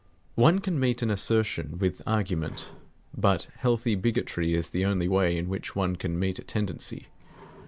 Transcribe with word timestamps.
One 0.33 0.57
can 0.61 0.79
meet 0.79 1.03
an 1.03 1.11
assertion 1.11 1.77
with 1.77 2.01
argument; 2.07 2.71
but 3.15 3.49
healthy 3.57 3.93
bigotry 3.93 4.55
is 4.55 4.71
the 4.71 4.83
only 4.83 5.07
way 5.07 5.37
in 5.37 5.47
which 5.47 5.75
one 5.75 5.95
can 5.95 6.17
meet 6.17 6.39
a 6.39 6.43
tendency. 6.43 7.09